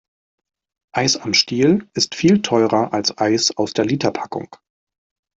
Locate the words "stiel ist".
1.35-2.15